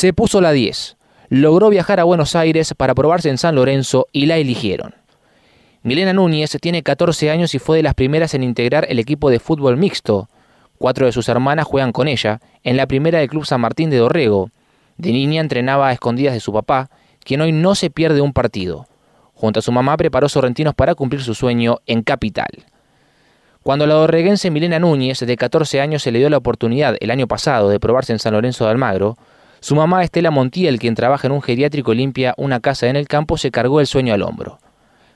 Se 0.00 0.14
puso 0.14 0.40
la 0.40 0.52
10. 0.52 0.96
Logró 1.28 1.68
viajar 1.68 2.00
a 2.00 2.04
Buenos 2.04 2.34
Aires 2.34 2.72
para 2.74 2.94
probarse 2.94 3.28
en 3.28 3.36
San 3.36 3.54
Lorenzo 3.54 4.06
y 4.12 4.24
la 4.24 4.38
eligieron. 4.38 4.94
Milena 5.82 6.14
Núñez 6.14 6.56
tiene 6.58 6.82
14 6.82 7.30
años 7.30 7.54
y 7.54 7.58
fue 7.58 7.76
de 7.76 7.82
las 7.82 7.92
primeras 7.92 8.32
en 8.32 8.42
integrar 8.42 8.86
el 8.88 8.98
equipo 8.98 9.28
de 9.28 9.40
fútbol 9.40 9.76
mixto. 9.76 10.30
Cuatro 10.78 11.04
de 11.04 11.12
sus 11.12 11.28
hermanas 11.28 11.66
juegan 11.66 11.92
con 11.92 12.08
ella, 12.08 12.40
en 12.64 12.78
la 12.78 12.86
primera 12.86 13.18
del 13.18 13.28
Club 13.28 13.44
San 13.44 13.60
Martín 13.60 13.90
de 13.90 13.98
Dorrego. 13.98 14.48
De 14.96 15.12
niña 15.12 15.42
entrenaba 15.42 15.88
a 15.88 15.92
escondidas 15.92 16.32
de 16.32 16.40
su 16.40 16.50
papá, 16.50 16.88
quien 17.22 17.42
hoy 17.42 17.52
no 17.52 17.74
se 17.74 17.90
pierde 17.90 18.22
un 18.22 18.32
partido. 18.32 18.86
Junto 19.34 19.58
a 19.58 19.62
su 19.62 19.70
mamá 19.70 19.98
preparó 19.98 20.30
Sorrentinos 20.30 20.74
para 20.74 20.94
cumplir 20.94 21.22
su 21.22 21.34
sueño 21.34 21.80
en 21.84 22.04
Capital. 22.04 22.64
Cuando 23.62 23.86
la 23.86 23.96
dorreguense 23.96 24.50
Milena 24.50 24.78
Núñez, 24.78 25.20
de 25.20 25.36
14 25.36 25.82
años, 25.82 26.02
se 26.02 26.10
le 26.10 26.20
dio 26.20 26.30
la 26.30 26.38
oportunidad 26.38 26.96
el 27.00 27.10
año 27.10 27.28
pasado 27.28 27.68
de 27.68 27.78
probarse 27.78 28.14
en 28.14 28.18
San 28.18 28.32
Lorenzo 28.32 28.64
de 28.64 28.70
Almagro, 28.70 29.18
su 29.60 29.76
mamá 29.76 30.02
Estela 30.02 30.30
Montiel, 30.30 30.78
quien 30.78 30.94
trabaja 30.94 31.26
en 31.26 31.32
un 31.32 31.42
geriátrico 31.42 31.92
limpia 31.92 32.34
una 32.38 32.60
casa 32.60 32.88
en 32.88 32.96
el 32.96 33.06
campo, 33.08 33.36
se 33.36 33.50
cargó 33.50 33.80
el 33.80 33.86
sueño 33.86 34.14
al 34.14 34.22
hombro. 34.22 34.58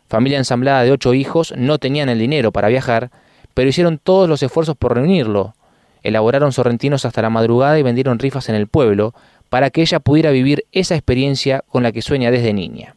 Familia 0.07 0.37
ensamblada 0.37 0.83
de 0.83 0.93
ocho 0.93 1.15
hijos, 1.15 1.55
no 1.57 1.79
tenían 1.79 2.11
el 2.11 2.19
dinero 2.19 2.53
para 2.53 2.69
viajar, 2.69 3.11
pero 3.55 3.71
hicieron 3.71 3.99
todos 3.99 4.29
los 4.29 4.43
esfuerzos 4.43 4.77
por 4.77 4.95
reunirlo. 4.95 5.55
Elaboraron 6.03 6.53
sorrentinos 6.53 7.07
hasta 7.07 7.23
la 7.23 7.31
madrugada 7.31 7.79
y 7.79 7.83
vendieron 7.83 8.19
rifas 8.19 8.51
en 8.51 8.55
el 8.55 8.69
pueblo, 8.69 9.15
para 9.49 9.71
que 9.71 9.81
ella 9.81 10.01
pudiera 10.01 10.31
vivir 10.31 10.67
esa 10.73 10.95
experiencia 10.95 11.65
con 11.69 11.83
la 11.83 11.93
que 11.93 12.03
sueña 12.03 12.31
desde 12.31 12.53
niña. 12.53 12.97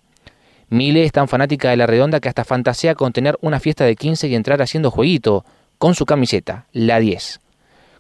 Mile 0.70 1.06
es 1.06 1.14
tan 1.14 1.30
fanática 1.30 1.70
de 1.70 1.78
la 1.78 1.86
redonda 1.86 2.20
que 2.20 2.28
hasta 2.28 2.44
fantasea 2.44 2.96
con 2.96 3.14
tener 3.14 3.38
una 3.40 3.62
fiesta 3.62 3.86
de 3.86 3.96
15 3.96 4.28
y 4.28 4.36
entrar 4.36 4.62
haciendo 4.62 4.92
jueguito, 4.92 5.46
con 5.78 5.96
su 5.96 6.06
camiseta, 6.06 6.66
la 6.74 7.00
10. 7.00 7.40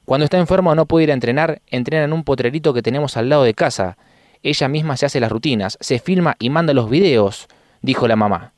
Cuando 0.07 0.23
está 0.23 0.37
enferma 0.37 0.71
o 0.71 0.75
no 0.75 0.85
puede 0.85 1.03
ir 1.03 1.11
a 1.11 1.13
entrenar, 1.13 1.61
entrena 1.67 2.05
en 2.05 2.13
un 2.13 2.23
potrerito 2.23 2.73
que 2.73 2.81
tenemos 2.81 3.17
al 3.17 3.27
lado 3.27 3.43
de 3.43 3.53
casa. 3.53 3.97
Ella 4.41 4.69
misma 4.69 4.95
se 4.95 5.05
hace 5.05 5.19
las 5.19 5.29
rutinas, 5.29 5.77
se 5.81 5.99
filma 5.99 6.37
y 6.39 6.49
manda 6.49 6.73
los 6.73 6.89
videos, 6.89 7.49
dijo 7.81 8.07
la 8.07 8.15
mamá. 8.15 8.53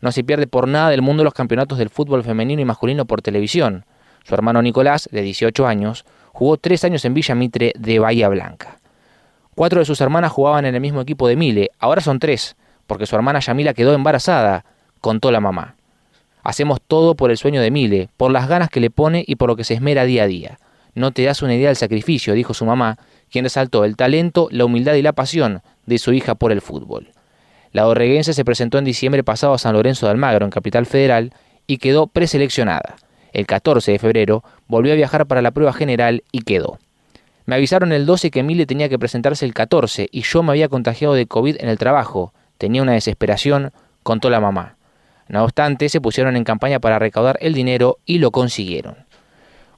No 0.00 0.10
se 0.10 0.24
pierde 0.24 0.46
por 0.46 0.66
nada 0.66 0.88
del 0.88 1.02
mundo 1.02 1.22
los 1.22 1.34
campeonatos 1.34 1.76
del 1.76 1.90
fútbol 1.90 2.24
femenino 2.24 2.62
y 2.62 2.64
masculino 2.64 3.04
por 3.04 3.20
televisión. 3.20 3.84
Su 4.24 4.32
hermano 4.32 4.62
Nicolás, 4.62 5.06
de 5.12 5.20
18 5.20 5.66
años, 5.66 6.06
jugó 6.32 6.56
tres 6.56 6.82
años 6.82 7.04
en 7.04 7.12
Villa 7.12 7.34
Mitre 7.34 7.74
de 7.78 7.98
Bahía 7.98 8.30
Blanca. 8.30 8.78
Cuatro 9.54 9.80
de 9.80 9.84
sus 9.84 10.00
hermanas 10.00 10.32
jugaban 10.32 10.64
en 10.64 10.76
el 10.76 10.80
mismo 10.80 11.02
equipo 11.02 11.28
de 11.28 11.36
Mile, 11.36 11.72
ahora 11.78 12.00
son 12.00 12.20
tres, 12.20 12.56
porque 12.86 13.04
su 13.04 13.14
hermana 13.16 13.40
Yamila 13.40 13.74
quedó 13.74 13.92
embarazada, 13.92 14.64
contó 15.02 15.30
la 15.30 15.40
mamá. 15.40 15.76
Hacemos 16.42 16.80
todo 16.80 17.16
por 17.16 17.30
el 17.30 17.36
sueño 17.36 17.60
de 17.60 17.70
Mile, 17.70 18.08
por 18.16 18.30
las 18.30 18.48
ganas 18.48 18.70
que 18.70 18.80
le 18.80 18.88
pone 18.88 19.24
y 19.26 19.36
por 19.36 19.50
lo 19.50 19.56
que 19.56 19.64
se 19.64 19.74
esmera 19.74 20.06
día 20.06 20.22
a 20.22 20.26
día. 20.26 20.58
No 20.96 21.10
te 21.10 21.24
das 21.24 21.42
una 21.42 21.54
idea 21.54 21.68
del 21.68 21.76
sacrificio, 21.76 22.32
dijo 22.32 22.54
su 22.54 22.64
mamá, 22.64 22.96
quien 23.30 23.44
resaltó 23.44 23.84
el 23.84 23.96
talento, 23.96 24.48
la 24.50 24.64
humildad 24.64 24.94
y 24.94 25.02
la 25.02 25.12
pasión 25.12 25.60
de 25.84 25.98
su 25.98 26.14
hija 26.14 26.36
por 26.36 26.52
el 26.52 26.62
fútbol. 26.62 27.10
La 27.72 27.86
orreguense 27.86 28.32
se 28.32 28.46
presentó 28.46 28.78
en 28.78 28.86
diciembre 28.86 29.22
pasado 29.22 29.52
a 29.52 29.58
San 29.58 29.74
Lorenzo 29.74 30.06
de 30.06 30.12
Almagro, 30.12 30.46
en 30.46 30.50
Capital 30.50 30.86
Federal, 30.86 31.34
y 31.66 31.76
quedó 31.76 32.06
preseleccionada. 32.06 32.96
El 33.34 33.46
14 33.46 33.92
de 33.92 33.98
febrero 33.98 34.42
volvió 34.68 34.94
a 34.94 34.96
viajar 34.96 35.26
para 35.26 35.42
la 35.42 35.50
prueba 35.50 35.74
general 35.74 36.24
y 36.32 36.40
quedó. 36.40 36.78
Me 37.44 37.56
avisaron 37.56 37.92
el 37.92 38.06
12 38.06 38.30
que 38.30 38.42
Mile 38.42 38.64
tenía 38.64 38.88
que 38.88 38.98
presentarse 38.98 39.44
el 39.44 39.52
14 39.52 40.08
y 40.10 40.22
yo 40.22 40.42
me 40.42 40.52
había 40.52 40.70
contagiado 40.70 41.12
de 41.12 41.26
COVID 41.26 41.56
en 41.60 41.68
el 41.68 41.76
trabajo. 41.76 42.32
Tenía 42.56 42.80
una 42.80 42.92
desesperación, 42.92 43.70
contó 44.02 44.30
la 44.30 44.40
mamá. 44.40 44.76
No 45.28 45.44
obstante, 45.44 45.90
se 45.90 46.00
pusieron 46.00 46.36
en 46.36 46.44
campaña 46.44 46.80
para 46.80 46.98
recaudar 46.98 47.36
el 47.42 47.52
dinero 47.52 47.98
y 48.06 48.18
lo 48.18 48.30
consiguieron. 48.30 49.05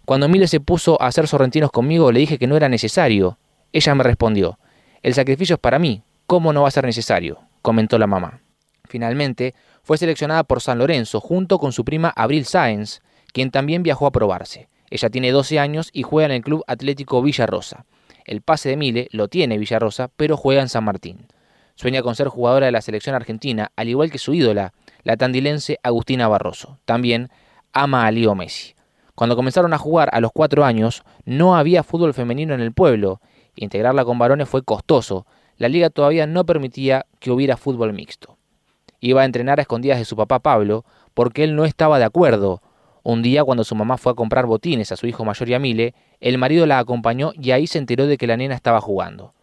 Cuando 0.08 0.26
Mile 0.26 0.46
se 0.46 0.58
puso 0.58 0.96
a 1.02 1.06
hacer 1.08 1.28
sorrentinos 1.28 1.70
conmigo, 1.70 2.10
le 2.12 2.20
dije 2.20 2.38
que 2.38 2.46
no 2.46 2.56
era 2.56 2.70
necesario. 2.70 3.36
Ella 3.74 3.94
me 3.94 4.02
respondió, 4.02 4.58
el 5.02 5.12
sacrificio 5.12 5.56
es 5.56 5.60
para 5.60 5.78
mí, 5.78 6.02
¿cómo 6.26 6.54
no 6.54 6.62
va 6.62 6.68
a 6.68 6.70
ser 6.70 6.86
necesario? 6.86 7.40
comentó 7.60 7.98
la 7.98 8.06
mamá. 8.06 8.40
Finalmente, 8.84 9.54
fue 9.82 9.98
seleccionada 9.98 10.44
por 10.44 10.62
San 10.62 10.78
Lorenzo 10.78 11.20
junto 11.20 11.58
con 11.58 11.72
su 11.72 11.84
prima 11.84 12.10
Abril 12.16 12.46
Sáenz, 12.46 13.02
quien 13.34 13.50
también 13.50 13.82
viajó 13.82 14.06
a 14.06 14.10
probarse. 14.10 14.70
Ella 14.88 15.10
tiene 15.10 15.30
12 15.30 15.58
años 15.58 15.90
y 15.92 16.04
juega 16.04 16.24
en 16.24 16.32
el 16.32 16.42
Club 16.42 16.64
Atlético 16.66 17.20
Villarrosa. 17.20 17.84
El 18.24 18.40
pase 18.40 18.70
de 18.70 18.78
Mile 18.78 19.08
lo 19.12 19.28
tiene 19.28 19.58
Villarrosa, 19.58 20.08
pero 20.16 20.38
juega 20.38 20.62
en 20.62 20.70
San 20.70 20.84
Martín. 20.84 21.26
Sueña 21.74 22.00
con 22.00 22.14
ser 22.14 22.28
jugadora 22.28 22.64
de 22.64 22.72
la 22.72 22.80
selección 22.80 23.14
argentina, 23.14 23.72
al 23.76 23.90
igual 23.90 24.10
que 24.10 24.16
su 24.16 24.32
ídola, 24.32 24.72
la 25.02 25.18
tandilense 25.18 25.78
Agustina 25.82 26.28
Barroso. 26.28 26.78
También 26.86 27.28
ama 27.74 28.06
a 28.06 28.10
Leo 28.10 28.34
Messi. 28.34 28.77
Cuando 29.18 29.34
comenzaron 29.34 29.74
a 29.74 29.78
jugar 29.78 30.10
a 30.12 30.20
los 30.20 30.30
cuatro 30.30 30.64
años, 30.64 31.02
no 31.24 31.56
había 31.56 31.82
fútbol 31.82 32.14
femenino 32.14 32.54
en 32.54 32.60
el 32.60 32.70
pueblo. 32.72 33.20
Integrarla 33.56 34.04
con 34.04 34.16
varones 34.16 34.48
fue 34.48 34.62
costoso. 34.62 35.26
La 35.56 35.68
liga 35.68 35.90
todavía 35.90 36.28
no 36.28 36.46
permitía 36.46 37.04
que 37.18 37.32
hubiera 37.32 37.56
fútbol 37.56 37.92
mixto. 37.92 38.36
Iba 39.00 39.22
a 39.22 39.24
entrenar 39.24 39.58
a 39.58 39.62
escondidas 39.62 39.98
de 39.98 40.04
su 40.04 40.14
papá 40.14 40.38
Pablo, 40.38 40.84
porque 41.14 41.42
él 41.42 41.56
no 41.56 41.64
estaba 41.64 41.98
de 41.98 42.04
acuerdo, 42.04 42.62
un 43.02 43.22
día, 43.22 43.42
cuando 43.42 43.64
su 43.64 43.74
mamá 43.74 43.96
fue 43.96 44.12
a 44.12 44.14
comprar 44.14 44.46
botines 44.46 44.92
a 44.92 44.96
su 44.96 45.08
hijo 45.08 45.24
mayor 45.24 45.48
Yamile, 45.48 45.94
el 46.20 46.38
marido 46.38 46.64
la 46.64 46.78
acompañó 46.78 47.32
y 47.34 47.50
ahí 47.50 47.66
se 47.66 47.78
enteró 47.78 48.06
de 48.06 48.18
que 48.18 48.28
la 48.28 48.36
nena 48.36 48.54
estaba 48.54 48.80
jugando. 48.80 49.34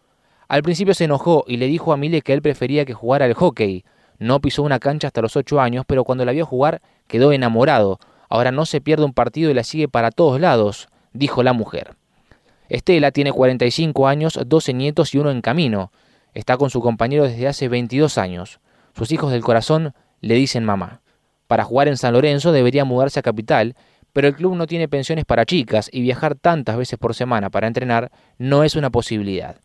Al 0.48 0.62
principio 0.62 0.94
se 0.94 1.04
enojó 1.04 1.44
y 1.46 1.58
le 1.58 1.66
dijo 1.66 1.92
a 1.92 1.98
Mile 1.98 2.22
que 2.22 2.32
él 2.32 2.40
prefería 2.40 2.86
que 2.86 2.94
jugara 2.94 3.26
al 3.26 3.34
hockey. 3.34 3.84
No 4.18 4.40
pisó 4.40 4.62
una 4.62 4.78
cancha 4.78 5.08
hasta 5.08 5.20
los 5.20 5.36
ocho 5.36 5.60
años, 5.60 5.84
pero 5.86 6.02
cuando 6.04 6.24
la 6.24 6.32
vio 6.32 6.46
jugar 6.46 6.80
quedó 7.06 7.30
enamorado. 7.30 7.98
Ahora 8.28 8.52
no 8.52 8.66
se 8.66 8.80
pierde 8.80 9.04
un 9.04 9.12
partido 9.12 9.50
y 9.50 9.54
la 9.54 9.64
sigue 9.64 9.88
para 9.88 10.10
todos 10.10 10.40
lados, 10.40 10.88
dijo 11.12 11.42
la 11.42 11.52
mujer. 11.52 11.96
Estela 12.68 13.12
tiene 13.12 13.32
45 13.32 14.08
años, 14.08 14.38
12 14.44 14.74
nietos 14.74 15.14
y 15.14 15.18
uno 15.18 15.30
en 15.30 15.40
camino. 15.40 15.92
Está 16.34 16.56
con 16.56 16.70
su 16.70 16.80
compañero 16.80 17.24
desde 17.24 17.46
hace 17.46 17.68
22 17.68 18.18
años. 18.18 18.60
Sus 18.94 19.12
hijos 19.12 19.30
del 19.30 19.44
corazón 19.44 19.94
le 20.20 20.34
dicen 20.34 20.64
mamá. 20.64 21.00
Para 21.46 21.64
jugar 21.64 21.88
en 21.88 21.96
San 21.96 22.12
Lorenzo 22.12 22.50
debería 22.50 22.84
mudarse 22.84 23.20
a 23.20 23.22
Capital, 23.22 23.76
pero 24.12 24.28
el 24.28 24.34
club 24.34 24.56
no 24.56 24.66
tiene 24.66 24.88
pensiones 24.88 25.24
para 25.24 25.44
chicas 25.44 25.88
y 25.92 26.00
viajar 26.00 26.34
tantas 26.34 26.76
veces 26.76 26.98
por 26.98 27.14
semana 27.14 27.50
para 27.50 27.66
entrenar 27.66 28.10
no 28.38 28.64
es 28.64 28.74
una 28.74 28.90
posibilidad. 28.90 29.56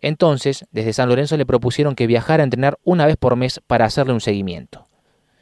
Entonces, 0.00 0.64
desde 0.70 0.92
San 0.92 1.08
Lorenzo 1.08 1.36
le 1.36 1.46
propusieron 1.46 1.94
que 1.94 2.06
viajara 2.06 2.42
a 2.42 2.44
entrenar 2.44 2.78
una 2.84 3.06
vez 3.06 3.16
por 3.16 3.36
mes 3.36 3.60
para 3.66 3.84
hacerle 3.84 4.14
un 4.14 4.20
seguimiento. 4.20 4.87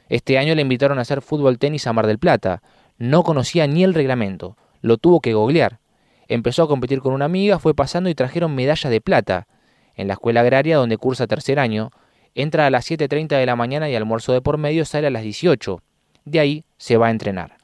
Este 0.08 0.38
año 0.38 0.54
le 0.54 0.62
invitaron 0.62 0.98
a 0.98 1.02
hacer 1.02 1.22
fútbol 1.22 1.58
tenis 1.58 1.86
a 1.86 1.92
Mar 1.92 2.06
del 2.06 2.18
Plata. 2.18 2.62
No 2.98 3.22
conocía 3.22 3.66
ni 3.66 3.84
el 3.84 3.94
reglamento, 3.94 4.56
lo 4.80 4.98
tuvo 4.98 5.20
que 5.20 5.34
googlear. 5.34 5.80
Empezó 6.28 6.64
a 6.64 6.68
competir 6.68 7.00
con 7.00 7.12
una 7.12 7.24
amiga, 7.24 7.58
fue 7.58 7.74
pasando 7.74 8.08
y 8.10 8.14
trajeron 8.14 8.54
medalla 8.54 8.90
de 8.90 9.00
plata. 9.00 9.46
En 9.94 10.08
la 10.08 10.14
escuela 10.14 10.40
agraria, 10.40 10.76
donde 10.76 10.98
cursa 10.98 11.26
tercer 11.26 11.58
año, 11.58 11.90
entra 12.34 12.66
a 12.66 12.70
las 12.70 12.90
7.30 12.90 13.38
de 13.38 13.46
la 13.46 13.56
mañana 13.56 13.88
y 13.88 13.94
almuerzo 13.94 14.32
de 14.32 14.42
por 14.42 14.58
medio 14.58 14.84
sale 14.84 15.06
a 15.06 15.10
las 15.10 15.22
18. 15.22 15.82
De 16.24 16.40
ahí 16.40 16.64
se 16.76 16.96
va 16.96 17.08
a 17.08 17.10
entrenar. 17.10 17.56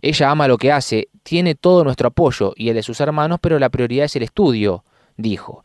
Ella 0.00 0.30
ama 0.30 0.46
lo 0.46 0.58
que 0.58 0.70
hace, 0.70 1.08
tiene 1.22 1.54
todo 1.54 1.82
nuestro 1.82 2.08
apoyo 2.08 2.52
y 2.56 2.68
el 2.68 2.76
de 2.76 2.82
sus 2.82 3.00
hermanos, 3.00 3.38
pero 3.40 3.58
la 3.58 3.70
prioridad 3.70 4.04
es 4.04 4.14
el 4.16 4.22
estudio, 4.22 4.84
dijo. 5.16 5.64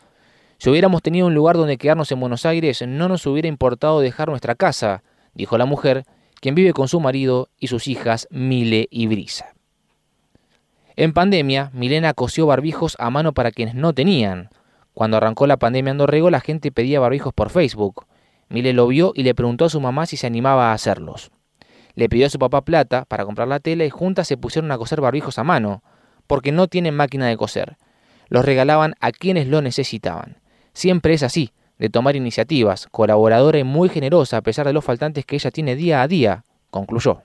Si 0.57 0.69
hubiéramos 0.69 1.01
tenido 1.03 1.27
un 1.27 1.35
lugar 1.35 1.57
donde 1.57 1.77
quedarnos 1.77 2.11
en 2.11 2.19
Buenos 2.19 2.45
Aires, 2.45 2.83
no 2.87 3.07
nos 3.07 3.25
hubiera 3.27 3.47
importado 3.47 3.99
dejar 3.99 4.29
nuestra 4.29 4.55
casa, 4.55 5.03
dijo 5.33 5.57
la 5.57 5.65
mujer, 5.65 6.05
quien 6.39 6.55
vive 6.55 6.73
con 6.73 6.87
su 6.87 6.99
marido 6.99 7.49
y 7.57 7.67
sus 7.67 7.87
hijas 7.87 8.27
Mile 8.29 8.87
y 8.91 9.07
Brisa. 9.07 9.53
En 10.95 11.13
pandemia, 11.13 11.71
Milena 11.73 12.13
cosió 12.13 12.45
barbijos 12.45 12.95
a 12.99 13.09
mano 13.09 13.33
para 13.33 13.51
quienes 13.51 13.75
no 13.75 13.93
tenían. 13.93 14.49
Cuando 14.93 15.17
arrancó 15.17 15.47
la 15.47 15.57
pandemia 15.57 15.91
en 15.91 15.97
Dorrego, 15.97 16.29
la 16.29 16.39
gente 16.39 16.71
pedía 16.71 16.99
barbijos 16.99 17.33
por 17.33 17.49
Facebook. 17.49 18.05
Mile 18.49 18.73
lo 18.73 18.87
vio 18.87 19.11
y 19.15 19.23
le 19.23 19.33
preguntó 19.33 19.65
a 19.65 19.69
su 19.69 19.81
mamá 19.81 20.05
si 20.05 20.17
se 20.17 20.27
animaba 20.27 20.69
a 20.69 20.73
hacerlos. 20.73 21.31
Le 21.95 22.09
pidió 22.09 22.27
a 22.27 22.29
su 22.29 22.37
papá 22.39 22.61
plata 22.61 23.05
para 23.05 23.25
comprar 23.25 23.47
la 23.47 23.59
tela 23.59 23.85
y 23.85 23.89
juntas 23.89 24.27
se 24.27 24.37
pusieron 24.37 24.71
a 24.71 24.77
coser 24.77 25.01
barbijos 25.01 25.39
a 25.39 25.43
mano, 25.43 25.83
porque 26.27 26.51
no 26.51 26.67
tienen 26.67 26.95
máquina 26.95 27.27
de 27.27 27.37
coser. 27.37 27.77
Los 28.29 28.45
regalaban 28.45 28.95
a 28.99 29.11
quienes 29.11 29.47
lo 29.47 29.61
necesitaban. 29.61 30.37
Siempre 30.73 31.13
es 31.13 31.23
así, 31.23 31.53
de 31.83 31.89
tomar 31.89 32.15
iniciativas, 32.15 32.87
colaboradora 32.91 33.59
y 33.59 33.65
muy 33.65 33.89
generosa 33.89 34.37
a 34.37 34.41
pesar 34.41 34.65
de 34.65 34.71
los 34.71 34.85
faltantes 34.85 35.25
que 35.25 35.35
ella 35.35 35.51
tiene 35.51 35.75
día 35.75 36.01
a 36.01 36.07
día, 36.07 36.45
concluyó. 36.69 37.23